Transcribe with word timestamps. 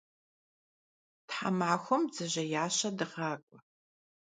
Themaxuem 1.31 2.01
bdzejêyaşe 2.07 2.89
dığak'ue. 2.97 3.59